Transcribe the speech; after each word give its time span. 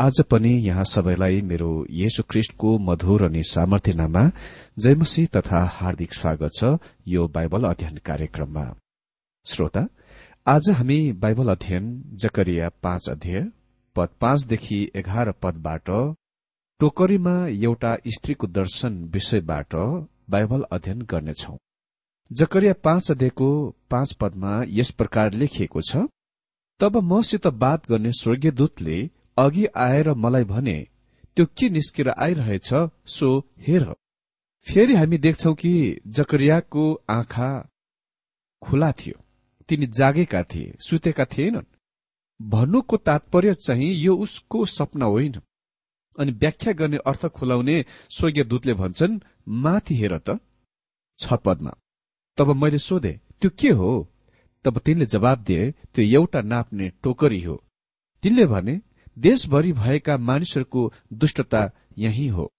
आज 0.00 0.20
पनि 0.30 0.50
यहाँ 0.66 0.82
सबैलाई 0.84 1.40
मेरो 1.42 1.70
येशु 1.92 2.22
ख्रिष्टको 2.30 2.68
मधुर 2.78 3.22
अनि 3.24 3.42
सामर्थ्यनामा 3.46 4.20
जयमसी 4.78 5.24
तथा 5.36 5.58
हार्दिक 5.72 6.14
स्वागत 6.14 6.54
छ 6.54 6.70
यो 7.08 7.26
बाइबल 7.34 7.64
अध्ययन 7.70 7.96
कार्यक्रममा। 8.04 8.64
श्रोता 9.46 9.82
आज 10.46 10.70
हामी 10.78 10.98
बाइबल 11.24 11.50
अध्ययन 11.52 11.92
जकरिया 12.22 12.70
पाँच 12.82 13.10
अध्यय 13.10 13.44
पद 13.96 14.16
पाँचदेखि 14.20 14.80
एघार 14.96 15.32
पदबाट 15.42 15.90
टोकरीमा 16.80 17.36
एउटा 17.50 17.94
स्त्रीको 18.16 18.46
दर्शन 18.54 18.98
विषयबाट 19.12 19.76
बाइबल 20.30 20.66
अध्ययन 20.72 21.02
गर्नेछौ। 21.12 21.56
जकरिया 22.30 22.74
पाँच 22.84 23.10
अध्ययको 23.10 23.52
पाँच 23.90 24.16
पदमा 24.20 24.60
यस 24.80 24.90
प्रकार 24.98 25.32
लेखिएको 25.34 25.80
छ 25.92 26.08
तब 26.80 27.02
मसित 27.14 27.46
बात 27.62 27.90
गर्ने 27.90 28.18
स्वर्गीय 28.22 28.50
दूतले 28.52 29.00
अघि 29.38 29.66
आएर 29.66 30.14
मलाई 30.14 30.44
भने 30.44 30.86
त्यो 31.36 31.46
के 31.46 31.68
निस्केर 31.68 32.08
आइरहेछ? 32.08 32.70
सो 33.06 33.38
हेर। 33.58 33.94
फेरि 34.66 34.94
हामी 34.94 35.18
देख्छौ 35.18 35.54
कि 35.54 36.00
जकरियाको 36.06 37.02
आँखा 37.10 37.68
खुला 38.62 38.92
थियो। 38.92 39.22
तिनी 39.68 39.86
जागेका 39.86 40.42
थिए 40.42 40.76
सुतेका 40.80 41.24
थिएनन्। 41.24 41.64
भन्नुको 42.42 42.96
तात्पर्य 42.96 43.54
चाहिँ 43.54 43.92
यो 43.92 44.16
उसको 44.16 44.64
सपना 44.64 45.04
होइन। 45.04 45.34
अनि 46.18 46.32
व्याख्या 46.32 46.72
गर्ने 46.72 46.96
अर्थ 46.96 47.26
खुलाउने 47.26 47.84
स्वर्गीय 48.10 48.44
दूतले 48.44 48.74
भन्छन् 48.74 49.20
माथि 49.48 49.94
हेर 49.94 50.18
त। 50.18 50.38
छ 51.18 51.32
पदमा। 51.32 51.76
तब 52.36 52.56
मैले 52.56 52.78
सोधे 52.78 53.20
त्यो 53.40 53.50
के 53.58 53.68
हो? 53.68 54.08
तब 54.64 54.78
तिनले 54.78 55.06
जवाब 55.06 55.38
दिए 55.38 55.70
त्यो 55.70 56.20
एउटा 56.20 56.40
नाप्ने 56.40 56.92
टोकरी 57.02 57.42
हो। 57.42 57.64
तिनले 58.22 58.46
भने 58.46 58.80
देशभरि 59.16 59.72
भएका 59.72 60.16
मानिसहरूको 60.18 60.92
दुष्टता 61.12 61.70
यही 61.98 62.26
हो। 62.28 62.50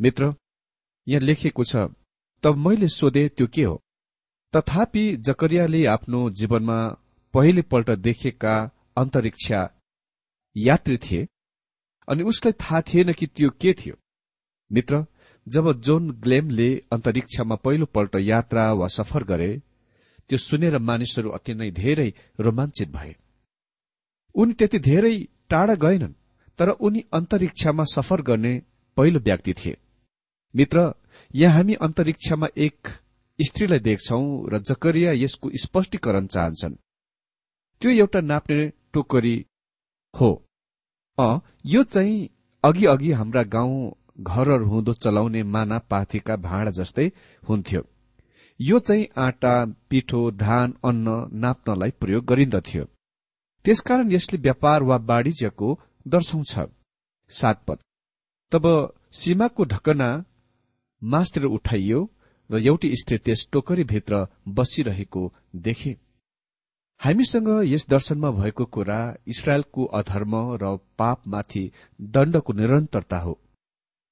मित्र 0.00 0.34
यहाँ 1.06 1.20
लेखिएको 1.20 1.64
छ 1.64 1.76
तब 2.44 2.56
मैले 2.58 2.88
सोधे 2.88 3.28
त्यो 3.28 3.46
के 3.46 3.62
हो? 3.62 3.80
तथापि 4.54 5.04
जकरियाले 5.18 5.84
आफ्नो 5.86 6.28
जीवनमा 6.30 6.78
पहिलेपल्ट 7.34 7.90
देखेका 7.98 8.54
अन्तरिक्ष 8.96 9.50
यात्री 10.56 10.96
थिए 10.98 11.26
अनि 12.08 12.22
उसलाई 12.22 12.52
थाहा 12.52 12.80
थिएन 12.82 13.12
कि 13.12 13.26
त्यो 13.26 13.50
के 13.60 13.72
थियो। 13.72 13.94
मित्र 14.70 15.04
जब 15.46 15.72
जोन 15.80 16.10
ग्लेमले 16.20 16.70
अन्तरिक्षमा 16.92 17.56
पहिलोपल्ट 17.56 18.16
यात्रा 18.20 18.72
वा 18.72 18.86
सफर 18.88 19.24
गरे 19.24 19.50
त्यो 20.28 20.38
सुनेर 20.38 20.78
मानिसहरू 20.78 21.30
अति 21.30 21.54
नै 21.54 21.70
धेरै 21.70 22.12
रोमाञ्चित 22.40 22.88
भए। 22.88 23.14
उनी 24.34 24.52
त्यति 24.52 24.78
धेरै 24.78 25.16
टाढा 25.50 25.74
गएनन् 25.74 26.18
तर 26.58 26.68
उनी 26.68 27.04
अन्तरिक्षमा 27.12 27.84
सफर 27.92 28.22
गर्ने 28.22 28.52
पहिलो 28.96 29.20
व्यक्ति 29.20 29.52
थिए। 29.54 29.76
मित्र 30.54 30.92
यहाँ 31.34 31.54
हामी 31.54 31.74
अन्तरिक्षमा 31.86 32.48
एक 32.56 32.88
स्त्रीलाई 33.38 33.78
देख्छौ 33.78 34.20
र 34.52 34.58
जकरिया 34.60 35.12
यसको 35.12 35.50
स्पष्टीकरण 35.62 36.26
चाहन्छन्। 36.26 36.74
त्यो 37.82 37.90
एउटा 37.92 38.20
नाप्ने 38.20 38.66
टोकरी 38.92 39.36
हो। 40.14 40.30
अ 41.18 41.28
यो 41.66 41.82
चाहिँ 41.84 42.28
अघि 42.64 42.86
अघि 42.86 43.10
हाम्रा 43.12 43.42
गाउँ 43.54 43.92
घरहरू 44.20 44.66
हुँदो 44.66 44.92
चलाउने 44.94 45.42
माना 45.42 45.78
पाथीका 45.90 46.36
भाँडा 46.36 46.70
जस्तै 46.70 47.06
हुन्थ्यो। 47.42 47.82
यो 48.60 48.78
चाहिँ 48.78 49.06
आटा 49.16 49.54
पिठो 49.90 50.30
धान 50.36 50.74
अन्न 50.84 51.06
नाप्नलाई 51.34 51.90
प्रयोग 52.00 52.24
गरिन्दथ्यो। 52.24 52.84
त्यसकारण 53.64 54.10
यसले 54.12 54.38
व्यापार 54.40 54.82
वा 54.82 54.96
वाणिज्यको 55.08 55.68
दर्शाउँछ। 56.06 56.52
सातपद 57.30 57.78
तब 58.52 58.64
सीमाको 59.12 59.64
ढकना 59.64 60.08
मासतिर 61.02 61.44
उठाइयो 61.46 62.00
र 62.50 62.58
एउटी 62.60 62.88
स्त्री 62.96 63.18
त्यस 63.18 63.46
टोकरीभित्र 63.52 64.26
बसिरहेको 64.48 65.22
देखे। 65.56 65.92
हामीसँग 67.00 67.48
यस 67.64 67.86
दर्शनमा 67.88 68.30
भएको 68.30 68.64
कुरा 68.74 68.98
इसरायलको 69.26 69.84
अधर्म 69.98 70.34
र 70.62 70.76
पापमाथि 70.98 71.64
दण्डको 72.00 72.52
निरन्तरता 72.52 73.18
हो। 73.18 73.38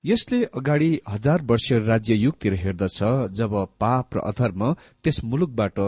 यसले 0.04 0.44
अगाडि 0.58 0.90
हजार 1.08 1.42
वर्षीय 1.42 1.78
राज्य 1.78 2.14
युगतिर 2.14 2.54
हेर्दछ 2.54 2.98
जब 3.38 3.54
पाप 3.80 4.14
र 4.14 4.18
अधर्म 4.20 4.72
त्यस 5.04 5.22
मुलुकबाट 5.24 5.78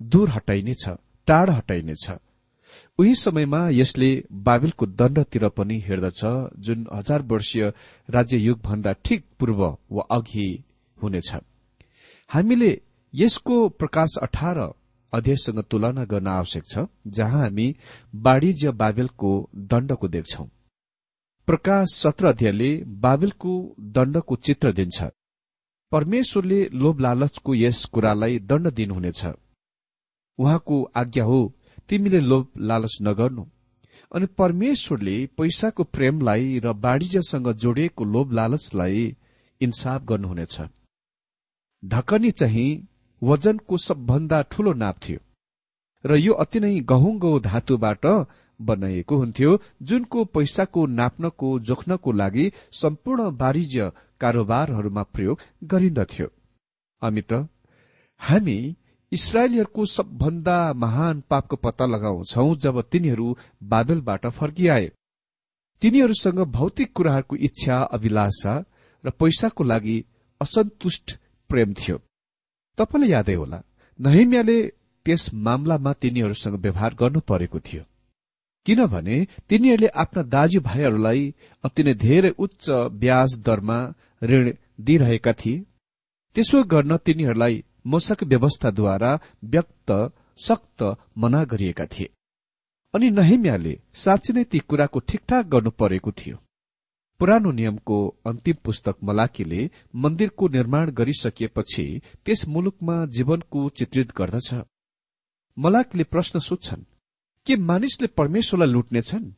दूर 0.00 0.30
हटाइनेछ 0.30 0.84
टाढ 1.28 1.50
हटाइनेछ। 1.50 2.10
उही 2.98 3.14
समयमा 3.14 3.68
यसले 3.72 4.10
बाबिलको 4.32 4.86
दण्डतिर 4.86 5.48
पनि 5.48 5.78
हेर्दछ 5.80 6.20
जुन 6.58 6.86
हजार 6.94 7.22
वर्षीय 7.22 7.72
राज्य 8.10 8.36
युग 8.36 8.60
भन्दा 8.62 8.92
ठिक 9.04 9.24
पूर्व 9.40 9.62
वा 9.90 10.06
अघि 10.10 10.48
हुनेछ। 11.02 11.34
हामीले 12.30 12.80
यसको 13.14 13.68
प्रकाश 13.68 14.16
अठार 14.22 14.58
अध्ययसँग 15.12 15.62
तुलना 15.70 16.04
गर्न 16.04 16.26
आवश्यक 16.26 16.64
छ 16.72 16.86
जहाँ 17.06 17.40
हामी 17.42 17.76
वाणिज्य 18.14 18.70
बाबेलको 18.72 19.50
दण्डको 19.54 20.08
देख्छौं। 20.08 20.46
प्रकाश 21.48 21.88
सत्र 21.90 22.26
अध्यायले 22.26 22.70
बाबेलको 22.84 23.52
दण्डको 23.80 24.36
चित्र 24.36 24.72
दिन्छ। 24.72 25.04
परमेश्वरले 25.92 26.68
लोभ 26.72 27.00
लालचको 27.00 27.54
यस 27.54 27.84
कुरालाई 27.84 28.38
दण्ड 28.38 28.70
दिनुहुनेछ। 28.70 29.26
उहाँको 30.38 30.82
आज्ञा 30.96 31.24
हो 31.24 31.40
तिमीले 31.88 32.20
लोभ 32.20 32.46
लालच 32.68 32.96
नगर्नु। 33.02 33.44
अनि 34.12 34.26
परमेश्वरले 34.38 35.16
पैसाको 35.38 35.82
प्रेमलाई 35.94 36.58
र 36.64 36.66
वाणिज्यसँग 36.84 37.48
जोडिएको 37.62 38.04
लोभ 38.04 38.32
लालचलाई 38.32 39.04
इन्साफ 39.60 40.04
गर्नुहुनेछ। 40.04 40.56
ढकनी 41.82 42.30
चाहिँ 42.30 42.70
वजनको 43.22 43.76
सबभन्दा 43.78 44.40
ठूलो 44.52 44.72
नाप 44.74 44.96
थियो 44.98 45.20
र 46.04 46.16
यो 46.16 46.32
अति 46.42 46.60
नै 46.60 46.74
गहुँगो 46.90 47.30
धातुबाट 47.40 48.04
बनाइएको 48.60 49.16
हुन्थ्यो 49.16 49.50
जुनको 49.82 50.24
पैसाको 50.34 50.86
नाप्नको 50.98 51.48
जोख्नको 51.60 52.12
लागि 52.12 52.44
सम्पूर्ण 52.72 53.22
वाणिज्य 53.40 53.90
कारोबारहरूमा 54.20 55.02
प्रयोग 55.14 55.40
गरिन्दथ्यो। 55.64 56.28
अमित 57.02 57.32
हामी 58.20 58.58
इसरायलीहरूको 59.12 59.84
सबभन्दा 59.86 60.72
महान 60.72 61.22
पापको 61.30 61.56
पत्ता 61.56 61.86
लगाउँछौ 61.86 62.54
जब 62.54 62.80
तिनीहरू 62.82 63.36
बाबेलबाट 63.62 64.26
फर्किआए। 64.28 64.90
तिनीहरूसँग 65.82 66.40
भौतिक 66.50 66.92
कुराहरूको 66.92 67.36
इच्छा 67.36 67.76
अभिलाषा 67.96 68.54
र 69.04 69.10
पैसाको 69.10 69.64
लागि 69.64 69.96
असन्तुष्ट 70.40 71.18
प्रेम 71.50 71.74
थियो। 71.74 71.96
तपाईँलाई 72.78 73.10
यादै 73.10 73.34
होला 73.34 73.62
नहिम्याले 73.98 74.58
त्यस 75.06 75.22
मामलामा 75.34 75.92
तिनीहरूसँग 75.92 76.56
व्यवहार 76.56 76.94
गर्नु 76.94 77.20
परेको 77.20 77.60
थियो। 77.60 77.82
किनभने 78.66 79.16
तिनीहरूले 79.48 79.88
आफ्ना 79.94 80.22
दाजुभाइहरूलाई 80.34 81.22
अति 81.64 81.82
नै 81.82 81.94
धेरै 81.94 82.30
उच्च 82.38 82.64
ब्याज 83.00 83.38
दरमा 83.38 83.78
ऋण 84.22 84.52
दिइरहेका 84.80 85.32
थिए। 85.32 85.64
त्यसो 86.36 86.64
गर्न 86.64 86.96
तिनीहरूलाई 86.96 87.62
मोसक 87.86 88.22
व्यवस्थाद्वारा 88.22 89.12
व्यक्त 89.44 89.92
सक्त 90.38 90.82
मना 91.18 91.44
गरिएका 91.44 91.86
थिए। 91.86 92.08
अनि 92.94 93.10
नहिम्याले 93.10 93.74
साँच्ची 93.94 94.32
नै 94.32 94.44
ती 94.44 94.58
कुराको 94.58 94.98
ठिकठाक 95.00 95.46
गर्नु 95.46 95.70
परेको 95.70 96.12
थियो। 96.12 96.36
पुरानो 97.20 97.50
नियमको 97.50 97.98
अन्तिम 98.26 98.56
पुस्तक 98.64 98.96
मलाकीले 99.02 99.70
मन्दिरको 99.94 100.48
निर्माण 100.48 100.90
गरिसकिएपछि 100.90 101.86
त्यस 102.24 102.46
मुलुकमा 102.48 102.96
जीवनको 103.06 103.68
चित्रित 103.68 104.12
गर्दछ। 104.18 104.54
मलाकीले 105.56 106.04
प्रश्न 106.04 106.38
सोध्छन् 106.38 106.84
के 107.46 107.56
मानिसले 107.62 108.06
परमेश्वरलाई 108.18 108.68
लुट्नेछन् 108.68 109.30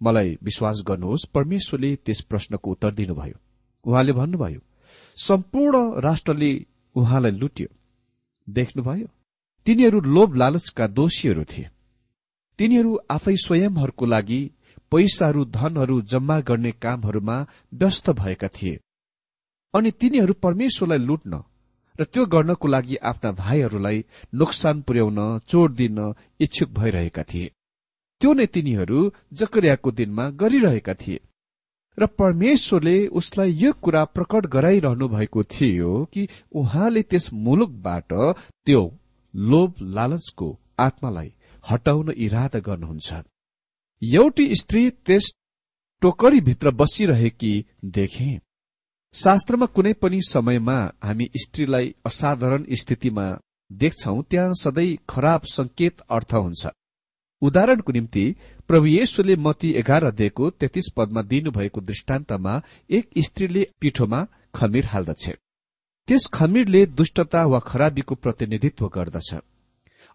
मलाई 0.00 0.38
विश्वास 0.42 0.82
गर्नुहोस् 0.86 1.28
परमेश्वरले 1.34 1.94
त्यस 1.96 2.20
प्रश्नको 2.20 2.70
उत्तर 2.70 2.94
दिनुभयो। 2.94 3.36
उहाँले 3.84 4.12
भन्नुभयो 4.12 4.60
सम्पूर्ण 5.18 6.00
राष्ट्रले 6.00 6.52
उहाँलाई 6.98 7.32
लुट्यो। 7.32 7.68
देख्नुभयो 8.48 9.08
तिनीहरू 9.66 9.98
लोभ 10.14 10.34
लालचका 10.34 10.86
दोषीहरू 10.98 11.44
थिए। 11.44 11.68
तिनीहरू 12.58 12.92
आफै 13.10 13.36
स्वयंहरूको 13.36 14.04
लागि 14.06 14.40
पैसाहरू 14.90 15.44
धनहरू 15.56 15.96
जम्मा 16.10 16.36
गर्ने 16.48 16.72
कामहरूमा 16.82 17.36
व्यस्त 17.74 18.10
भएका 18.20 18.48
थिए। 18.48 18.80
अनि 19.74 19.90
तिनीहरू 20.00 20.32
परमेश्वरलाई 20.44 20.98
लुट्न 20.98 21.42
र 21.98 22.04
त्यो 22.04 22.24
गर्नको 22.26 22.66
लागि 22.68 22.96
आफ्ना 23.10 23.30
भाइहरूलाई 23.34 24.04
नोक्सान 24.34 24.80
पुर्याउन 24.82 25.18
चोट 25.48 25.70
दिन 25.72 25.98
इच्छुक 26.40 26.70
भइरहेका 26.70 27.22
थिए। 27.22 27.50
त्यो 28.20 28.32
नै 28.32 28.46
तिनीहरू 28.46 28.98
जकरियाको 29.32 29.90
दिनमा 29.90 30.24
गरिरहेका 30.40 30.94
थिए। 30.94 31.20
र 31.98 32.06
परमेश्वरले 32.06 33.06
उसलाई 33.20 33.50
यो 33.52 33.72
कुरा 33.82 34.04
प्रकट 34.04 34.46
गराइरहनु 34.46 35.08
भएको 35.08 35.42
थियो 35.44 36.04
कि 36.12 36.28
उहाँले 36.54 37.02
त्यस 37.02 37.32
मुलुकबाट 37.32 38.12
त्यो 38.66 38.82
लोभ 39.34 39.74
लालचको 39.96 40.48
आत्मालाई 40.78 41.32
हटाउन 41.70 42.12
इरादा 42.16 42.58
गर्नुहुन्छ। 42.58 43.14
एउटी 44.02 44.54
स्त्री 44.54 44.90
त्यस 45.06 45.32
टोकरीभित्र 46.02 46.70
बसिरहेकी 46.70 47.54
देखे। 47.84 48.30
शास्त्रमा 49.14 49.66
कुनै 49.66 49.92
पनि 49.92 50.20
समयमा 50.28 50.78
हामी 51.04 51.28
स्त्रीलाई 51.36 51.94
असाधारण 52.06 52.64
स्थितिमा 52.72 53.26
देख्छौ 53.70 54.20
त्यहाँ 54.22 54.52
सधैँ 54.54 54.96
खराब 55.08 55.42
संकेत 55.50 56.00
अर्थ 56.10 56.34
हुन्छ। 56.34 56.66
उदाहरणको 57.42 57.92
निम्ति 57.92 58.34
प्रभु 58.68 58.86
येशुले 58.86 59.36
मती 59.36 59.70
एघार 59.72 60.10
दिएको 60.10 60.50
तेत्तीस 60.50 60.88
पदमा 60.96 61.22
दिनुभएको 61.22 61.80
दृष्टान्तमा 61.80 62.60
एक 62.90 63.10
स्त्रीले 63.18 63.66
पिठोमा 63.80 64.26
खमिर 64.54 64.86
हाल्दछ। 64.86 65.30
त्यस 66.08 66.26
खमिरले 66.34 66.84
दुष्टता 66.86 67.44
वा 67.46 67.58
खराबीको 67.58 68.14
प्रतिनिधित्व 68.14 68.86
गर्दछ। 68.88 69.34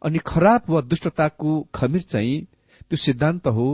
अनि 0.01 0.19
खराब 0.25 0.69
वा 0.69 0.81
दुष्टताको 0.81 1.61
खमिर 1.75 2.01
चाहिँ 2.01 2.45
त्यो 2.89 2.97
सिद्धान्त 2.97 3.47
हो 3.47 3.67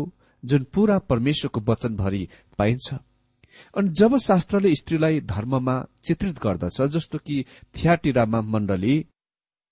जुन 0.43 0.63
पूरा 0.73 0.97
परमेश्वरको 0.99 1.61
वचनभरि 1.71 2.27
पाइन्छ। 2.57 2.93
अनि 3.77 3.89
जब 3.89 4.17
शास्त्रले 4.17 4.75
स्त्रीलाई 4.75 5.19
धर्ममा 5.21 5.75
चित्रित 6.03 6.39
गर्दछ 6.39 6.81
जस्तो 6.81 7.17
कि 7.17 7.45
थियाटिरामा 7.75 8.41
मण्डली 8.41 9.05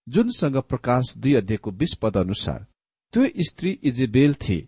जुनसँग 0.08 0.58
प्रकाश 0.62 1.14
दुई 1.18 1.34
अध्ययको 1.34 1.72
बीस 1.72 1.94
पद 2.02 2.18
अनुसार 2.18 2.66
त्यो 3.14 3.28
स्त्री 3.48 3.70
इजेबेल 3.90 4.34
थिए 4.44 4.68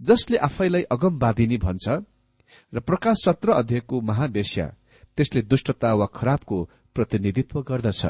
जसले 0.00 0.36
आफैलाई 0.46 0.82
अगमवादिनी 0.94 1.56
भन्छ 1.64 1.88
र 2.72 2.80
प्रकाश 2.80 3.16
सत्र 3.24 3.52
अध्ययको 3.52 4.00
महावेश्या 4.00 4.66
त्यसले 5.16 5.42
दुष्टता 5.42 5.92
वा 5.94 6.06
खराबको 6.14 6.58
प्रतिनिधित्व 6.94 7.60
गर्दछ। 7.62 8.02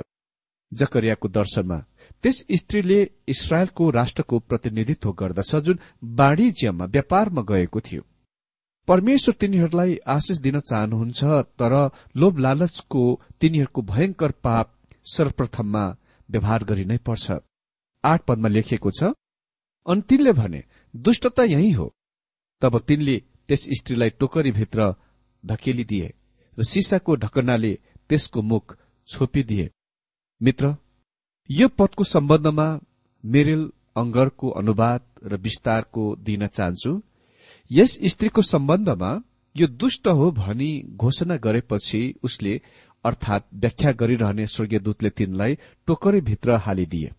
जकरियाको 0.73 1.28
दर्शनमा 1.28 1.78
त्यस 2.23 2.37
स्त्रीले 2.52 2.99
इसरायलको 3.28 3.90
राष्ट्रको 3.90 4.38
प्रतिनिधित्व 4.49 5.12
गर्दछ 5.21 5.54
जुन 5.66 5.78
वाणिज्यमा 6.19 6.85
व्यापारमा 6.95 7.42
गएको 7.50 7.80
थियो। 7.80 8.02
परमेश्वर 8.88 9.35
तिनीहरूलाई 9.40 9.97
आशिष 10.07 10.38
दिन 10.38 10.61
चाहनुहुन्छ 10.61 11.21
तर 11.59 11.75
लोभ 12.16 12.38
लालचको 12.38 13.02
तिनीहरूको 13.40 13.83
भयंकर 13.92 14.30
पाप 14.45 14.69
सर्वप्रथममा 15.07 15.85
व्यवहार 16.28 16.64
गरिनै 16.64 16.99
पर्छ। 17.07 17.26
आठ 18.04 18.21
पदमा 18.28 18.49
लेखिएको 18.49 18.90
छ 18.90 19.12
अनि 19.87 20.03
तिनले 20.09 20.33
भने 20.33 20.63
दुष्टता 20.95 21.45
यही 21.45 21.71
हो। 21.71 21.87
तब 22.63 22.79
तिनले 22.79 23.17
त्यस 23.49 23.69
स्त्रीलाई 23.79 24.11
टोकरीभित्र 24.11 24.95
धकेलिदिए 25.45 26.13
र 26.59 26.65
सिसाको 26.65 27.17
ढकनाले 27.17 27.73
त्यसको 28.09 28.43
मुख 28.43 28.77
छोपिदिए। 29.09 29.71
मित्र 30.41 30.77
यो 31.51 31.69
पदको 31.69 32.05
सम्बन्धमा 32.05 32.69
मेरेल 33.25 33.63
अंगरको 33.97 34.49
अनुवाद 34.51 35.01
र 35.25 35.37
विस्तारको 35.37 36.05
दिन 36.17 36.47
चाहन्छु। 36.47 36.93
यस 37.71 37.99
स्त्रीको 38.05 38.43
सम्बन्धमा 38.43 39.11
यो 39.57 39.67
दुष्ट 39.67 40.09
हो 40.09 40.31
भनी 40.33 40.71
घोषणा 40.97 41.37
गरेपछि 41.37 42.03
उसले 42.23 42.61
अर्थात 43.05 43.49
व्याख्या 43.55 43.93
गरिरहने 43.93 44.47
स्वर्गीयदूतले 44.47 45.11
तिनलाई 45.11 45.59
टोकरीभित्र 45.87 46.57
हालिदिए। 46.57 47.11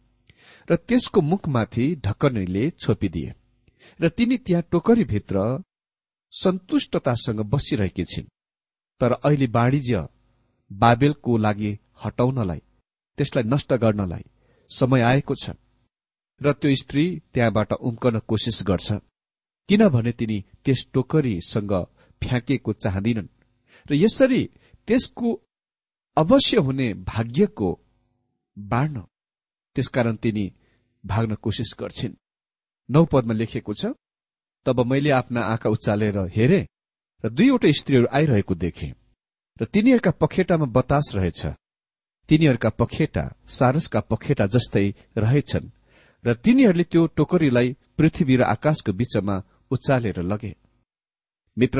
र 0.67 0.75
त्यसको 0.77 1.21
मुखमाथि 1.21 1.85
ढक्कनैले 2.05 2.69
छोपिदिए 2.77 3.33
र 3.99 4.09
तिनी 4.09 4.37
त्यहाँ 4.37 4.63
टोकरीभित्र 4.71 5.37
सन्तुष्टतासँग 6.33 7.39
बसिरहेकी 7.45 8.03
छिन्। 8.05 8.31
तर 9.01 9.11
अहिले 9.13 9.45
वाणिज्य 9.47 10.07
बाबेलको 10.71 11.37
लागि 11.37 11.71
हटाउनलाई 12.05 12.59
त्यसलाई 13.17 13.43
नष्ट 13.43 13.73
गर्नलाई 13.73 14.23
समय 14.71 15.01
आएको 15.01 15.35
छ 15.35 15.51
र 16.41 16.53
त्यो 16.53 16.75
स्त्री 16.75 17.05
त्यहाँबाट 17.33 17.73
उम्कन 17.81 18.19
कोसिस 18.27 18.61
गर्छ 18.67 18.91
किनभने 19.69 20.11
तिनी 20.11 20.39
त्यस 20.65 20.87
टोकरीसँग 20.93 21.73
फ्याँकेको 22.21 22.73
चाहदिनन् 22.73 23.33
र 23.85 23.95
यसरी 23.95 24.41
त्यसको 24.87 25.29
अवश्य 26.17 26.57
हुने 26.57 26.93
भाग्यको 27.05 27.69
बाँड्न 28.57 29.03
त्यसकारण 29.75 30.15
तिनी 30.15 30.45
भाग्न 31.03 31.35
कोसिस 31.35 31.71
गर्छिन्। 31.79 32.19
नौ 32.89 33.03
पदमा 33.11 33.33
लेखिएको 33.33 33.73
छ 33.73 33.93
तब 34.65 34.79
मैले 34.85 35.09
आफ्ना 35.11 35.41
आँखा 35.43 35.69
उचालेर 35.69 36.17
हेरे 36.35 36.61
र 37.23 37.29
दुईवटा 37.29 37.71
स्त्रीहरू 37.71 38.07
आइरहेको 38.11 38.55
देखे 38.55 38.87
र 39.59 39.65
तिनीहरूका 39.65 40.11
पखेटामा 40.21 40.65
बतास 40.77 41.11
रहेछ। 41.15 41.41
तिनीहरूका 42.29 42.69
पखेटा 42.79 43.23
सारसका 43.49 43.99
पखेटा 44.11 44.45
जस्तै 44.47 44.87
रहेछन् 45.17 45.71
र 46.25 46.33
तिनीहरूले 46.35 46.83
त्यो 46.83 47.05
टोकरीलाई 47.17 47.67
पृथ्वी 47.97 48.35
र 48.35 48.41
आकाशको 48.45 48.91
बीचमा 48.93 49.35
उचालेर 49.71 50.21
लगे। 50.23 50.53
मित्र 51.57 51.79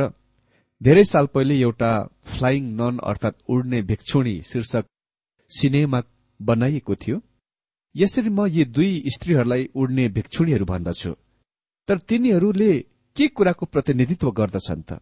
धेरै 0.82 1.04
साल 1.04 1.26
पहिले 1.34 1.56
एउटा 1.60 1.92
फ्लाइङ 2.26 2.64
नन 2.80 2.98
अर्थात 3.04 3.36
उड्ने 3.50 3.82
भिक्षुणी 3.82 4.36
शीर्षक 4.44 4.86
सिनेमा 5.52 6.02
बनाइएको 6.40 6.96
थियो। 6.96 7.18
यसरी 7.96 8.30
म 8.30 8.46
यी 8.48 8.64
दुई 8.66 8.92
स्त्रीहरूलाई 9.08 9.64
उड्ने 9.76 10.08
भिक्षुणीहरू 10.10 10.66
भन्दछु। 10.66 11.12
तर 11.90 11.98
तिनीहरूले 12.00 12.72
के 13.16 13.28
कुराको 13.28 13.66
प्रतिनिधित्व 13.66 14.32
गर्दछन् 14.32 14.84
त? 14.90 15.00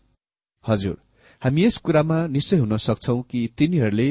हजुर 0.66 0.98
हामी 1.42 1.64
यस 1.64 1.78
कुरामा 1.78 2.18
निश्चय 2.28 2.58
हुन 2.58 2.76
सक्छौ 2.78 3.22
कि 3.22 3.40
तिनीहरूले 3.58 4.10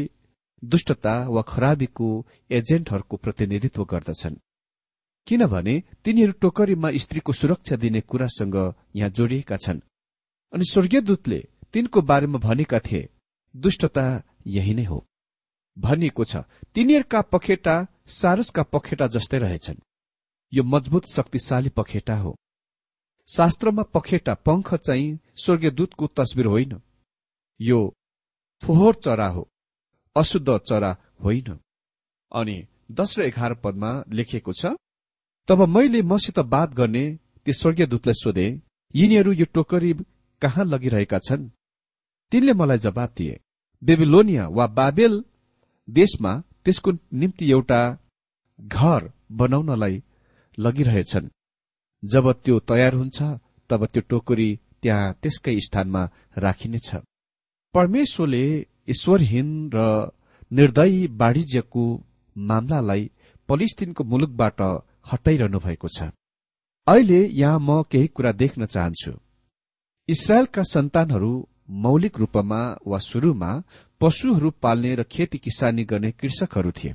दुष्टता 0.63 1.15
वा 1.29 1.43
खराबीको 1.43 2.09
एजेन्टहरूको 2.51 3.17
प्रतिनिधित्व 3.17 3.85
गर्दछन्। 3.85 4.37
किनभने 5.27 5.75
तिनीहरू 6.05 6.33
टोकरीमा 6.41 6.89
स्त्रीको 6.95 7.33
सुरक्षा 7.33 7.77
दिने 7.77 8.01
कुरासँग 8.01 8.57
यहाँ 8.97 9.11
जोडिएका 9.11 9.57
छन्। 9.57 9.81
अनि 10.53 10.65
स्वर्गीयदूतले 10.65 11.41
तिनको 11.73 11.99
बारेमा 12.03 12.39
भनेका 12.39 12.79
थिए 12.79 13.09
दुष्टता 13.55 14.05
यही 14.47 14.75
नै 14.75 14.85
हो। 14.85 14.99
भनिएको 15.77 16.25
छ 16.25 16.37
तिनीहरूका 16.75 17.21
पखेटा 17.33 17.75
सारसका 18.09 18.63
पखेटा 18.63 19.07
जस्तै 19.07 19.39
रहेछन्। 19.39 19.81
यो 20.53 20.63
मजबुत 20.65 21.09
शक्तिशाली 21.09 21.69
पखेटा 21.69 22.17
हो। 22.17 22.37
शास्त्रमा 23.29 23.83
पखेटा 23.83 24.35
पंख 24.35 24.75
चाहिँ 24.75 25.19
स्वर्गीयदूतको 25.37 26.07
तस्विर 26.07 26.47
होइन। 26.47 26.81
यो 27.61 27.95
फोहोर 28.63 28.95
चरा 28.95 29.29
हो 29.29 29.49
अशुद्ध 30.17 30.59
चरा 30.59 30.97
होइन। 31.25 31.59
अनि 32.33 32.67
दश 32.91 33.19
र 33.19 33.23
एघार 33.23 33.55
पदमा 33.55 34.05
लेखिएको 34.09 34.53
छ 34.53 34.67
तब 35.49 35.63
मैले 35.69 36.03
मसित 36.03 36.39
बात 36.39 36.75
गर्ने 36.75 37.19
ती 37.45 37.53
स्वर्गीय 37.53 37.87
दूतलाई 37.87 38.15
सोधे 38.15 38.63
यिनीहरू 38.95 39.33
यो 39.33 39.45
टोकरी 39.45 39.93
कहाँ 40.43 40.65
लगिरहेका 40.65 41.19
छन्? 41.19 41.49
तिनले 42.33 42.53
मलाई 42.53 42.79
जवाब 42.79 43.15
दिए 43.17 43.41
बेबिलोनिया 43.83 44.49
वा 44.49 44.67
बाबेल 44.67 45.25
देशमा 45.91 46.43
त्यसको 46.69 46.91
निम्ति 47.21 47.51
एउटा 47.57 47.81
घर 48.61 49.11
बनाउनलाई 49.41 50.03
लगिरहेछन्। 50.59 51.29
जब 52.03 52.25
त्यो 52.45 52.59
तयार 52.71 52.95
हुन्छ 53.01 53.19
तब 53.71 53.85
त्यो 53.93 54.03
टोकरी 54.11 54.49
त्यहाँ 54.83 55.13
त्यसकै 55.23 55.55
स्थानमा 55.67 56.03
राखिनेछ। 56.45 56.89
परमेश्वरले 57.75 58.45
ईश्वरहीन 58.95 59.49
र 59.75 59.79
निर्दयी 60.51 61.01
वाणिज्यको 61.21 61.85
मामलालाई 62.37 63.03
पलिस्तिनको 63.49 64.05
मुलुकबाट 64.11 64.61
हटाइरहनु 65.11 65.59
भएको 65.67 65.89
छ। 65.97 66.13
अहिले 66.87 67.21
यहाँ 67.43 67.59
म 67.61 67.83
केही 67.91 68.07
कुरा 68.17 68.33
देख्न 68.43 68.67
चाहन्छु। 68.75 69.13
इसरायलका 70.09 70.63
सन्तानहरू 70.75 71.33
मौलिक 71.69 72.19
रूपमा 72.19 72.61
वा 72.87 72.99
शुरूमा 72.99 73.51
पशुहरू 74.01 74.51
पाल्ने 74.51 74.95
र 74.95 75.03
खेती 75.03 75.39
किसानी 75.39 75.85
गर्ने 75.85 76.11
कृषकहरू 76.13 76.71
थिए। 76.71 76.95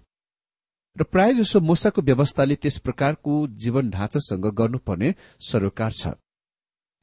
र 0.97 1.03
प्राय 1.03 1.33
जसो 1.33 1.59
मोसाको 1.59 2.01
व्यवस्थाले 2.01 2.55
त्यस 2.55 2.77
प्रकारको 2.77 3.47
जीवन 3.47 3.89
ढाँचासँग 3.89 4.45
गर्नुपर्ने 4.53 5.13
सरोकार 5.39 5.91
छ। 5.91 6.07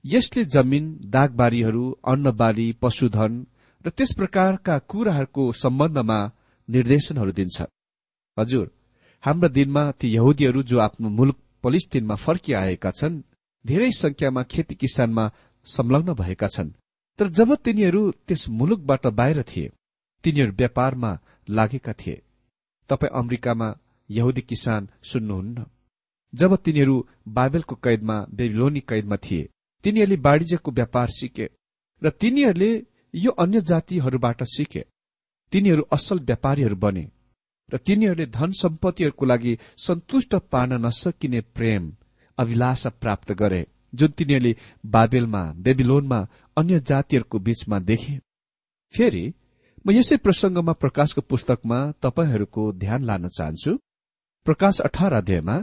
यसले 0.05 0.45
जमीन 0.45 0.85
दागबारीहरू 1.05 1.91
अन्नबाली 2.07 2.73
पशुधन 2.73 3.47
र 3.85 3.91
त्यस 3.91 4.13
प्रकारका 4.13 4.79
कुराहरूको 4.79 5.53
सम्बन्धमा 5.53 6.19
निर्देशनहरू 6.69 7.33
दिन्छ। 7.33 7.63
हजुर 8.37 8.71
हाम्रा 9.25 9.49
दिनमा 9.49 9.91
ती 9.91 10.09
यहुदीहरू 10.09 10.63
जो 10.63 10.79
आफ्नो 10.79 11.09
मुलुक 11.09 11.39
पलिस्तिनमा 11.63 12.15
फर्किआएका 12.15 12.91
छन् 12.91 13.23
धेरै 13.65 13.91
संख्यामा 13.91 14.43
खेती 14.43 14.75
किसानमा 14.75 15.31
संलग्न 15.67 16.15
भएका 16.15 16.49
छन्। 16.49 16.71
तर 17.21 17.29
जब 17.29 17.55
तिनीहरू 17.57 18.01
त्यस 18.27 18.49
मुलुकबाट 18.49 19.07
बाहिर 19.07 19.43
थिए 19.43 19.71
तिनीहरू 20.25 20.53
व्यापारमा 20.53 21.11
लागेका 21.49 21.93
थिए। 21.93 22.23
तपाईँ 22.91 23.13
अमेरिकामा 23.15 23.69
यहुदी 24.11 24.41
किसान 24.41 24.89
सुन्नुहुन्न। 25.03 25.65
जब 26.33 26.57
तिनीहरू 26.57 26.95
बाइबलको 27.29 27.75
कैदमा 27.77 28.17
बेबिलोनी 28.31 28.81
कैदमा 28.81 29.17
थिए 29.17 29.49
तिनीहरूले 29.85 30.17
वाणिज्यको 30.17 30.71
व्यापार 30.71 31.09
सिके 31.11 31.47
र 32.03 32.11
तिनीहरूले 32.21 32.71
यो 33.15 33.31
अन्य 33.43 33.61
जातिहरूबाट 33.61 34.43
सिके। 34.47 34.83
तिनीहरू 35.53 35.83
असल 35.93 36.19
व्यापारीहरू 36.21 36.77
बने 36.77 37.05
र 37.69 37.77
तिनीहरूले 37.77 38.27
धन 38.37 38.51
सम्पत्तिहरूको 38.53 39.27
लागि 39.27 39.53
सन्तुष्ट 39.79 40.35
पार्न 40.53 40.81
नसकिने 40.87 41.41
प्रेम 41.57 41.93
अभिलाषा 42.39 42.91
प्राप्त 43.03 43.33
गरे। 43.33 43.63
जुन 43.95 44.09
तिनीहरूले 44.09 44.57
बाबेलमा 44.87 45.43
बेबिलोनमा 45.53 46.29
अन्य 46.57 46.81
जातिहरूको 46.81 47.39
बीचमा 47.39 47.79
देखे। 47.79 48.21
फेरि 48.93 49.25
म 49.87 49.91
यसै 49.91 50.17
प्रसंगमा 50.17 50.73
प्रकाशको 50.73 51.21
पुस्तकमा 51.21 51.79
तपाईँहरूको 52.03 52.73
ध्यान 52.73 53.05
लान 53.05 53.29
चाहन्छु। 53.29 53.73
प्रकाश 54.45 54.81
अठार 54.81 55.13
अध्यायमा 55.13 55.57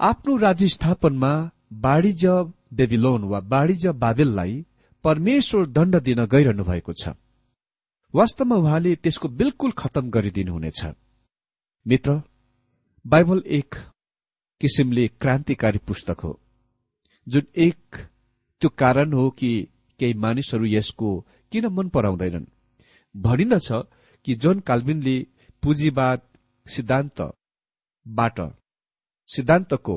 आफ्नो 0.00 0.36
राज्य 0.36 0.68
स्थापनमा 0.68 1.32
वाणिज्य 1.72 2.32
बेबिलोन 2.72 3.24
वा 3.24 3.38
वाणिज्य 3.38 3.92
बाबेललाई 3.92 4.64
परमेश्वर 5.04 5.66
दण्ड 5.66 5.96
दिन 5.96 6.24
गइरहनु 6.24 6.64
भएको 6.64 6.92
छ। 6.92 7.08
वास्तवमा 8.14 8.56
उहाँले 8.56 8.94
त्यसको 8.96 9.28
बिल्कुल 9.28 9.70
खतम 9.70 10.10
गरिदिनुहुनेछ। 10.10 10.80
मित्र 11.86 12.22
बाइबल 13.06 13.42
एक 13.46 13.74
किसिमले 14.60 15.08
क्रान्तिकारी 15.08 15.78
पुस्तक 15.78 16.20
हो। 16.20 16.40
जुन 17.26 17.46
एक 17.56 17.96
त्यो 18.62 18.68
कारण 18.78 19.12
हो 19.12 19.30
कि 19.30 19.50
केही 20.00 20.14
मानिसहरू 20.14 20.66
यसको 20.66 21.08
किन 21.52 21.66
मन 21.66 21.88
पराउँदैनन्। 21.88 22.44
भनिन्दछ 23.14 23.68
कि 24.26 24.34
जोन 24.34 24.60
काल्विनले 24.60 25.16
पुँजीवाद 25.62 26.20
सिद्धान्तबाट 26.66 28.40
सिद्धान्तको 29.28 29.96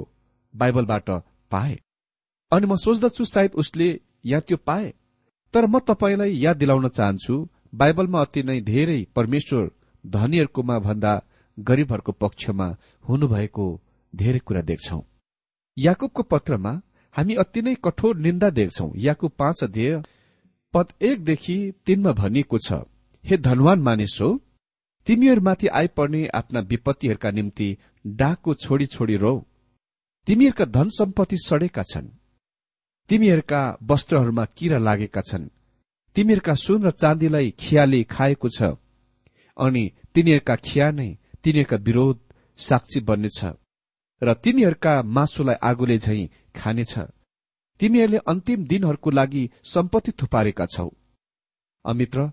बाइबलबाट 0.53 1.09
पाए। 1.51 1.79
अनि 2.51 2.65
म 2.67 2.75
सोच्दछु 2.75 3.25
सायद 3.25 3.51
उसले 3.53 3.89
यहाँ 4.25 4.41
त्यो 4.41 4.57
पाए। 4.57 4.93
तर 5.53 5.65
म 5.65 5.79
तपाईँलाई 5.79 6.31
याद 6.35 6.57
दिलाउन 6.57 6.87
चाहन्छु 6.89 7.35
बाइबलमा 7.75 8.21
अति 8.21 8.43
नै 8.43 8.59
धेरै 8.61 8.99
परमेश्वर 9.15 9.69
धनीहरूकोमा 10.05 10.79
भन्दा 10.79 11.13
गरीबहरूको 11.57 12.11
पक्षमा 12.11 12.67
हुनुभएको 13.07 13.65
धेरै 14.13 14.39
कुरा 14.39 14.61
देख्छौ। 14.61 15.01
याकुबको 15.77 16.23
पत्रमा 16.23 16.71
हामी 17.15 17.35
अति 17.35 17.61
नै 17.61 17.75
कठोर 17.83 18.17
निन्दा 18.17 18.49
देख्छौ। 18.49 18.91
याकुब 18.97 19.31
पाँच 19.39 19.63
अध्यय 19.63 20.01
पद 20.73 20.87
एकदेखि 21.01 21.57
तीनमा 21.85 22.11
भनिएको 22.13 22.57
छ 22.57 22.85
हे 23.23 23.37
धनवान 23.37 23.79
मानिस 23.81 24.17
हो 24.21 24.29
तिमीहरूमाथि 25.07 25.67
आइपर्ने 25.69 26.21
आफ्ना 26.33 26.59
विपत्तिहरूका 26.69 27.29
निम्ति 27.31 27.67
डाको 28.05 28.53
छोडी 28.53 28.85
छोडी 28.85 29.15
रौ। 29.15 29.35
तिमीहरूका 30.27 30.65
धन 30.65 30.89
सम्पत्ति 30.89 31.37
सडेका 31.39 31.83
छन्। 31.83 32.07
तिमीहरूका 33.09 33.61
वस्त्रहरूमा 33.83 34.45
किरा 34.57 34.77
लागेका 34.77 35.21
छन्। 35.21 35.49
तिमीहरूका 36.15 36.53
सुन 36.55 36.83
र 36.83 36.91
चाँदीलाई 36.91 37.49
खियाले 37.59 38.03
खाएको 38.05 38.49
छ। 38.49 38.75
अनि 39.57 39.83
तिनीहरूका 40.13 40.55
खिया 40.55 40.91
नै 40.91 41.09
तिनीहरूका 41.43 41.77
विरोध 41.77 42.19
साक्षी 42.59 42.99
बन्नेछ। 42.99 43.39
र 44.21 44.33
तिमीहरूका 44.35 44.93
मासुलाई 45.07 45.55
आगोले 45.63 45.97
झैं 45.97 46.27
खानेछ। 46.55 46.93
तिमीहरूले 47.79 48.17
अन्तिम 48.27 48.63
दिनहरूको 48.65 49.09
लागि 49.09 49.49
सम्पत्ति 49.65 50.11
थुपारेका 50.11 50.65
छौ। 50.65 50.89
अमित्र 51.85 52.31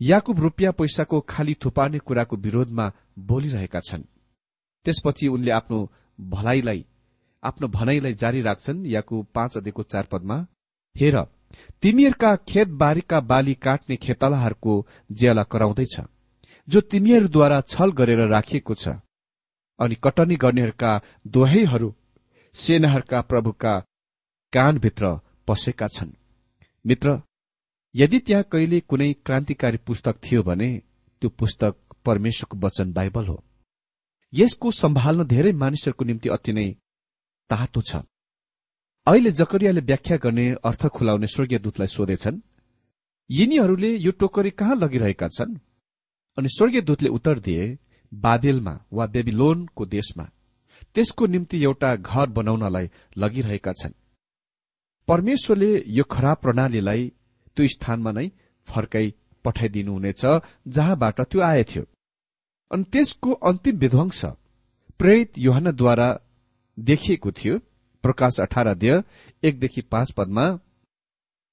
याकुब 0.00 0.40
रुपियाँ 0.40 0.72
पैसाको 0.72 1.20
खाली 1.28 1.54
थुपार्ने 1.54 1.98
कुराको 1.98 2.36
विरोधमा 2.36 2.92
बोलिरहेका 3.18 3.80
छन्। 3.80 4.02
त्यसपछि 4.86 5.28
उनले 5.28 5.50
आफ्नो 5.50 5.78
भलाइलाई 6.18 6.84
आफ्नो 7.42 7.68
भनाइलाई 7.68 8.14
जारी 8.14 8.40
राख्छन् 8.42 8.86
याकु 8.86 9.22
पाँच 9.34 9.56
अध्ययको 9.56 9.82
चार 9.82 10.08
पदमा। 10.12 10.36
हेर 10.96 11.16
तिमीहरूका 11.82 12.34
खेतबारीका 12.48 13.20
बाली 13.22 13.54
काट्ने 13.54 13.96
खेतलाहरूको 13.96 14.74
ज्याला 15.12 15.42
कराउँदैछ 15.42 15.96
जो 16.68 16.80
तिमीहरूद्वारा 16.80 17.60
छल 17.62 17.90
गरेर 17.92 18.26
राखिएको 18.28 18.74
छ। 18.74 18.88
अनि 19.80 19.94
कटनी 20.04 20.36
गर्नेहरूका 20.36 21.00
दोहैहरू 21.26 21.94
सेनाहरूका 22.54 23.20
प्रभुका 23.20 23.78
कानभित्र 24.52 25.18
पसेका 25.48 25.86
छन्। 25.88 26.12
मित्र 26.84 27.20
यदि 27.94 28.18
त्यहाँ 28.18 28.44
कहिले 28.52 28.80
कुनै 28.80 29.12
क्रान्तिकारी 29.26 29.78
पुस्तक 29.86 30.16
थियो 30.24 30.42
भने 30.42 30.70
त्यो 31.22 31.30
पुस्तक 31.30 31.76
परमेश्वरको 32.04 32.58
वचन 32.66 32.92
बाइबल 32.92 33.26
हो। 33.26 33.42
यसको 34.32 34.70
सम्हाल्न 34.70 35.24
धेरै 35.24 35.52
मानिसहरूको 35.52 36.04
निम्ति 36.04 36.28
अति 36.28 36.52
नै 36.52 36.68
तातो 37.50 37.80
छ। 37.80 37.96
अहिले 39.06 39.30
जकरियाले 39.30 39.80
व्याख्या 39.80 40.16
गर्ने 40.16 40.46
अर्थ 40.64 40.86
खुलाउने 40.86 41.26
स्वर्गीय 41.26 41.58
दूतलाई 41.58 41.86
सोधेछन् 41.86 42.40
यिनीहरूले 43.30 43.90
यो 43.96 44.10
टोकरी 44.10 44.50
कहाँ 44.50 44.76
लगिरहेका 44.76 45.28
छन्? 45.28 45.54
अनि 46.38 46.48
स्वर्गीय 46.48 46.80
दूतले 46.80 47.08
उत्तर 47.08 47.38
दिए 47.38 47.78
बाबेलमा 48.12 48.74
वा 48.92 49.06
बेबिलोनको 49.06 49.84
देशमा। 49.86 50.24
त्यसको 50.94 51.26
निम्ति 51.26 51.62
एउटा 51.64 51.94
घर 51.96 52.28
बनाउनलाई 52.36 52.86
लगिरहेका 53.18 53.72
छन्। 53.72 53.92
परमेश्वरले 55.08 55.72
यो 55.88 56.04
खराब 56.04 56.36
प्रणालीलाई 56.42 57.02
त्यो 57.56 57.66
स्थानमा 57.74 58.10
नै 58.12 58.26
फर्काई 58.66 59.14
पठाइदिनुहुनेछ 59.44 60.22
जहाँबाट 60.68 61.20
त्यो 61.20 61.40
आएथ्यो 61.42 61.84
अनि 62.70 62.84
त्यसको 62.92 63.30
अन्तिम 63.48 63.76
विध्वंस 63.76 64.20
प्रेरित 64.98 65.38
युहानद्वारा 65.38 66.08
देखिएको 66.78 67.30
थियो 67.32 67.54
प्रकाश 68.04 68.40
अठार 68.40 68.66
अध्यय 68.66 69.02
एकदेखि 69.42 69.80
पाँच 69.92 70.10
पदमा। 70.18 70.44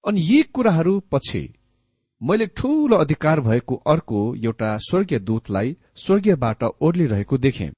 अनि 0.06 0.22
यी 0.22 0.42
कुराहरू 0.54 0.94
पछि 1.12 1.42
मैले 2.22 2.46
ठूलो 2.48 2.96
अधिकार 2.96 3.40
भएको 3.40 3.76
अर्को 3.76 4.36
एउटा 4.36 4.78
स्वर्गीय 4.78 5.20
दूतलाई 5.20 5.76
स्वर्गीयबाट 5.96 6.64
ओर्लिरहेको 6.64 7.38
देखे। 7.38 7.72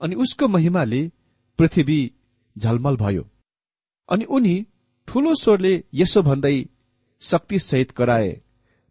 अनि 0.00 0.14
उसको 0.14 0.48
महिमाले 0.48 1.10
पृथ्वी 1.58 2.12
झलमल 2.58 2.96
भयो। 2.96 3.28
अनि 4.08 4.24
उनी 4.24 4.66
ठूलो 5.08 5.34
स्वरले 5.34 5.84
यसो 5.94 6.22
भन्दै 6.22 6.66
शक्तिसहित 7.20 7.90
कराए 7.90 8.40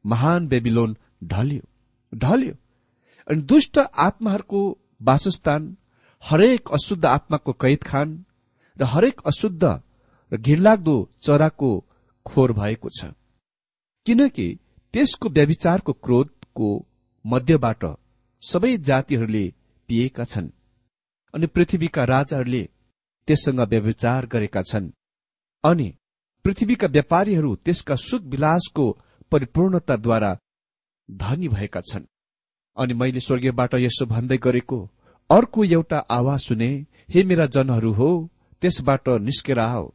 महान 0.06 0.48
बेबिलोन 0.48 0.98
ढल्यो 1.24 1.62
ढल्यो। 2.17 2.54
अनि 3.28 3.41
दुष्ट 3.41 3.78
आत्माहरूको 3.78 4.80
वासस्थान 5.02 5.78
हरेक 6.24 6.69
अशुद्ध 6.72 7.06
आत्माको 7.06 7.54
कैद 7.54 7.84
खान 7.84 8.26
र 8.78 8.84
हरेक 8.84 9.22
अशुद्ध 9.26 9.63
र 10.32 10.38
घिरलाग्दो 10.38 10.98
चराको 11.22 11.72
खोर 12.26 12.54
भएको 12.54 12.89
छ। 12.89 13.06
किनकि 14.06 14.60
त्यसको 14.94 15.30
व्यविचारको 15.30 15.94
क्रोधको 15.94 16.70
मध्यबाट 17.26 17.84
सबै 18.44 18.78
जातिहरूले 18.78 19.46
पिएका 19.90 20.24
छन् 20.24 20.50
अनि 21.34 21.48
पृथ्वीका 21.48 22.04
राजाहरूले 22.04 22.64
त्यससँग 23.28 23.60
व्यविचार 23.60 24.26
गरेका 24.26 24.62
छन्। 24.62 24.92
अनि 25.64 25.88
पृथ्वीका 26.46 26.88
व्यापारीहरू 26.88 27.56
त्यसका 27.56 27.96
सुख 27.96 28.22
विलासको 28.24 28.86
परिपूर्णताद्वारा 29.32 30.32
धनी 31.10 31.48
भएका 31.48 31.82
छन्। 31.82 32.06
अनि 32.78 32.94
मैले 32.94 33.20
स्वर्गीयबाट 33.20 33.74
यसो 33.76 34.06
भन्दै 34.06 34.38
गरेको 34.38 34.80
अर्को 35.30 35.64
एउटा 35.64 35.98
आवाज 36.12 36.40
सुने 36.40 36.70
हे 37.10 37.24
मेरा 37.24 37.46
जनहरू 37.46 37.92
हो 37.94 38.10
त्यसबाट 38.62 39.10
निस्केर 39.22 39.60
आओ। 39.60 39.86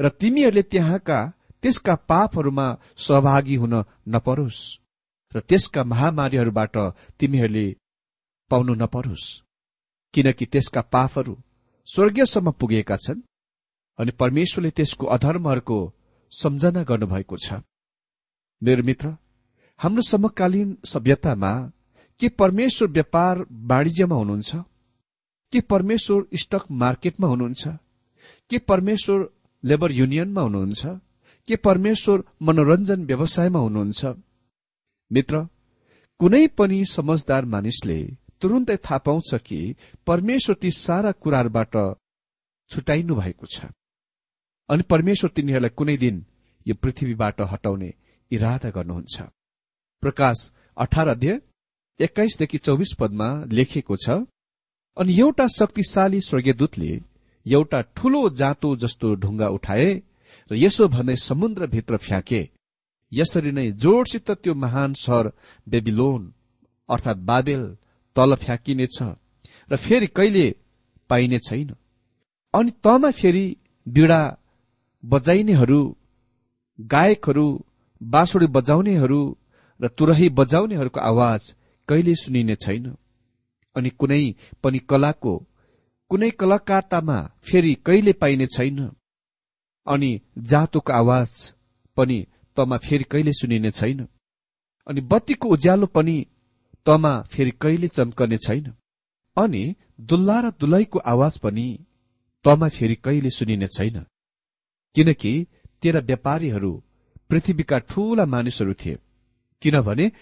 र 0.00 0.08
तिमीहरूले 0.20 0.62
त्यहाँका 0.62 1.18
त्यसका 1.62 1.94
पापहरूमा 1.94 2.66
सहभागी 2.96 3.54
हुन 3.54 3.74
नपरोस् 4.08 4.60
र 5.32 5.40
त्यसका 5.40 5.84
महामारीहरूबाट 5.84 6.76
तिमीहरूले 7.18 7.66
पाउनु 8.50 8.74
नपरोस्। 8.74 9.26
किनकि 10.14 10.44
त्यसका 10.46 10.80
पापहरू 10.80 11.34
स्वर्गीयसम्म 11.86 12.50
पुगेका 12.50 12.96
छन् 12.96 13.20
अनि 13.98 14.10
परमेश्वरले 14.10 14.70
त्यसको 14.70 15.06
अधर्महरूको 15.06 15.78
सम्झना 16.32 16.82
गर्नुभएको 16.82 17.36
छ। 17.36 17.52
मेरो 18.62 18.82
मित्र 18.82 19.16
हाम्रो 19.80 20.02
समकालीन 20.02 20.78
सभ्यतामा 20.84 21.52
के 22.20 22.28
परमेश्वर 22.28 22.88
व्यापार 22.88 23.38
वाणिज्यमा 23.50 24.16
हुनुहुन्छ? 24.16 24.56
के 25.52 25.60
परमेश्वर 25.60 26.26
स्टक 26.34 26.70
मार्केटमा 26.70 27.28
हुनुहुन्छ? 27.28 27.68
के 28.50 28.58
परमेश्वर 28.58 29.18
लेबर 29.64 29.92
युनियनमा 29.92 30.40
हुनुहुन्छ? 30.40 30.86
के 31.48 31.56
परमेश्वर 31.56 32.22
मनोरञ्जन 32.42 33.04
व्यवसायमा 33.04 33.58
हुनुहुन्छ? 33.58 34.04
मित्र 35.10 35.46
कुनै 36.20 36.46
पनि 36.58 36.84
समझदार 36.84 37.44
मानिसले 37.44 37.98
तुरुन्तै 38.40 38.76
थाहा 38.76 38.98
पाउँछ 38.98 39.34
कि 39.46 39.60
परमेश्वर 40.06 40.56
ती 40.62 40.70
सारा 40.70 41.12
कुराहरूबाट 41.12 41.74
छुटाइनु 42.70 43.14
भएको 43.14 43.46
छ। 43.46 43.66
अनि 44.68 44.82
परमेश्वर 44.82 45.30
तिनीहरूलाई 45.30 45.76
कुनै 45.76 45.96
दिन 45.96 46.24
यो 46.66 46.74
पृथ्वीबाट 46.74 47.40
हटाउने 47.52 47.90
इरादा 48.30 48.70
गर्नुहुन्छ। 48.70 49.16
प्रकाश 50.02 50.50
अठार 50.76 51.08
अध्यय 51.08 51.40
एक्काइसदेखि 52.00 52.58
चौबिस 52.58 52.92
पदमा 53.00 53.28
लेखिएको 53.52 53.96
छ 53.96 54.10
अनि 54.96 55.12
एउटा 55.20 55.46
शक्तिशाली 55.48 56.20
स्वर्गीयदूतले 56.20 56.92
एउटा 57.46 57.80
ठूलो 57.96 58.28
जाँतो 58.30 58.76
जस्तो 58.76 59.14
ढुङ्गा 59.14 59.48
उठाए 59.48 59.88
र 60.50 60.56
यसो 60.56 60.88
भन्दै 60.88 61.16
समुद्रभित्र 61.16 61.96
फ्याँके। 61.96 62.42
यसरी 63.12 63.50
नै 63.52 63.70
जोडसित 63.82 64.30
त्यो 64.32 64.54
महान 64.54 64.92
सहर 64.94 65.32
बेबिलोन 65.66 66.22
अर्थात् 66.88 67.24
बाबेल 67.28 67.62
तल 68.16 68.34
फ्याँकिनेछ 68.34 68.98
र 69.70 69.76
फेरि 69.76 70.06
कहिले 70.16 70.46
पाइने 71.10 71.38
छैन। 71.38 71.70
अनि 72.54 72.70
तमा 72.84 73.10
फेरि 73.10 73.44
बिडा 73.86 74.20
बजाइनेहरू 75.04 75.80
गायकहरू 76.78 77.46
बाँसुडी 78.00 78.46
बजाउनेहरू 78.46 79.22
र 79.80 79.88
तुरही 79.88 80.28
बजाउनेहरूको 80.30 81.00
आवाज 81.00 81.42
कहिले 81.88 82.14
सुनिने 82.14 82.56
छैन। 82.56 82.86
अनि 83.76 83.90
कुनै 83.90 84.24
पनि 84.62 84.78
कलाको 84.90 85.34
कुनै 86.10 86.30
कलाकारतामा 86.30 87.18
फेरि 87.42 87.72
कहिले 87.86 88.12
पाइने 88.12 88.46
छैन। 88.46 88.78
अनि 89.86 90.20
जातोको 90.38 90.92
आवाज 90.92 91.54
पनि 91.96 92.26
तमा 92.56 92.78
फेरि 92.78 93.04
कहिले 93.04 93.32
सुनिने 93.32 93.70
छैन। 93.70 94.08
अनि 94.88 95.00
बत्तीको 95.00 95.48
उज्यालो 95.48 95.86
पनि 95.86 96.26
तमा 96.86 97.22
फेरि 97.22 97.50
कहिले 97.50 97.88
चम्कने 97.88 98.36
छैन। 98.36 98.74
अनि 99.36 99.74
दुल्ला 100.00 100.40
र 100.40 100.50
दुलैको 100.50 100.98
आवाज 100.98 101.38
पनि 101.38 101.86
तमा 102.44 102.68
फेरि 102.68 102.94
कहिले 102.94 103.30
सुनिने 103.30 103.66
छैन। 103.66 104.04
किनकि 104.94 105.46
तेरा 105.82 106.00
व्यापारीहरू 106.00 106.82
पृथ्वीका 107.30 107.78
ठूला 107.78 108.26
मानिसहरू 108.26 108.74
थिए। 108.74 108.98
किनभने 109.62 110.12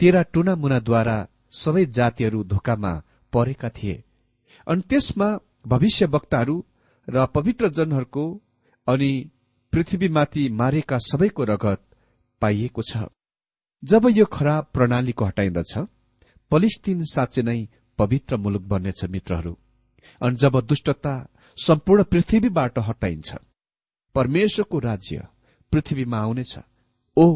तेरा 0.00 0.22
टुना 0.22 0.56
मुनाद्वारा 0.56 1.28
सबै 1.52 1.86
जातिहरू 1.86 2.44
धोकामा 2.44 3.02
परेका 3.32 3.68
थिए। 3.68 4.04
अनि 4.68 4.82
त्यसमा 4.82 5.38
भविष्य 5.66 6.06
वक्ताहरू 6.06 6.64
र 7.08 7.26
पवित्र 7.26 7.68
जनहरूको 7.68 8.42
अनि 8.86 9.12
पृथ्वीमाथि 9.72 10.48
मारेका 10.50 10.98
सबैको 11.00 11.44
रगत 11.44 11.82
पाइएको 12.42 12.82
छ। 12.82 13.08
जब 13.82 14.08
यो 14.10 14.24
खराब 14.26 14.66
प्रणालीको 14.72 15.24
हटाइन्दछ 15.24 15.72
पलिस्तिन 16.50 17.02
साँच्चै 17.04 17.42
नै 17.42 17.58
पवित्र 17.98 18.36
मुलुक 18.36 18.62
बन्नेछ 18.62 19.04
मित्रहरू। 19.04 19.54
अनि 20.20 20.36
जब 20.36 20.60
दुष्टता 20.60 21.14
सम्पूर्ण 21.58 22.02
पृथ्वीबाट 22.04 22.78
हटाइन्छ 22.78 23.34
परमेश्वरको 24.14 24.78
राज्य 24.78 25.26
पृथ्वीमा 25.72 26.18
आउनेछ। 26.18 26.58
ओ 27.16 27.26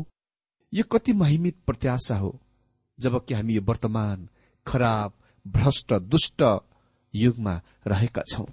यो 0.72 0.84
कति 0.92 1.12
महिमित 1.12 1.56
प्रत्याशा 1.66 2.16
हो 2.16 2.30
जबकि 2.98 3.34
हामी 3.34 3.54
यो 3.54 3.62
वर्तमान 3.62 4.28
खराब 4.66 5.12
भ्रष्ट 5.46 5.94
दुष्ट 6.12 6.42
युगमा 7.14 7.60
रहेका 7.86 8.22
छौं। 8.32 8.46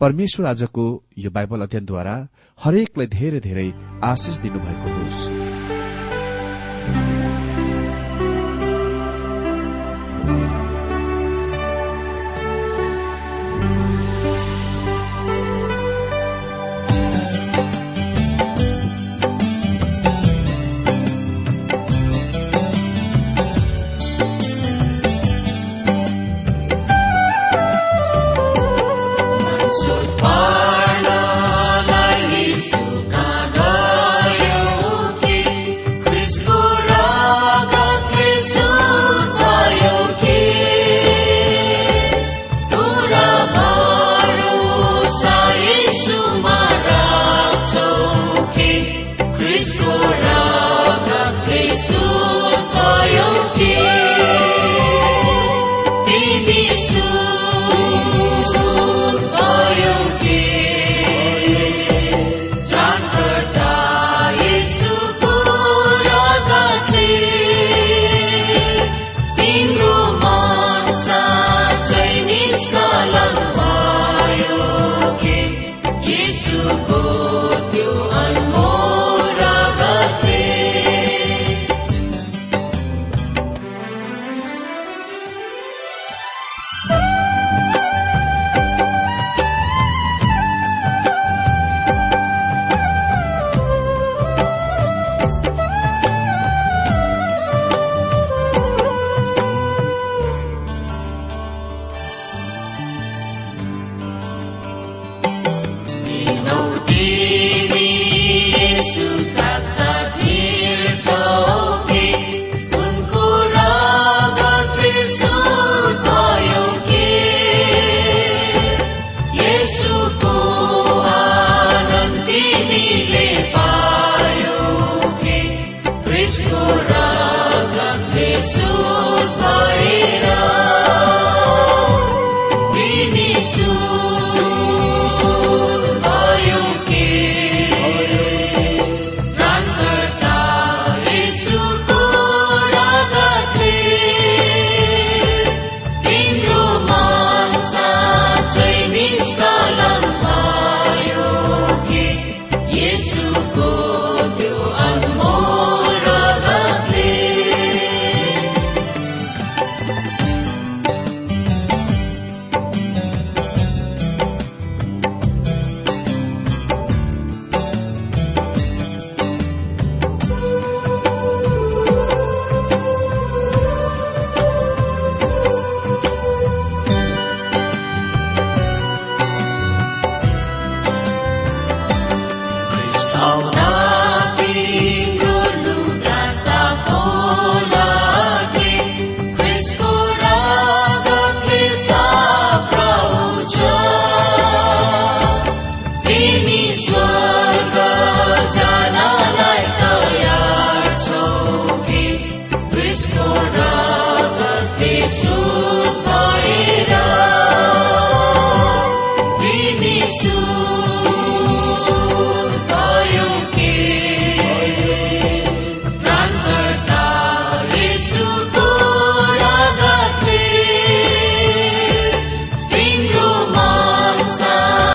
परमेश्वर 0.00 0.46
आजको 0.46 1.04
यो 1.18 1.30
बाइबल 1.30 1.60
अध्ययनद्वारा 1.60 2.14
हरेकलाई 2.58 3.06
धेरै 3.06 3.40
धेरै 3.40 3.68
आशिष 4.04 4.36
दिनुभएको 4.38 4.88
होस्। 4.94 5.77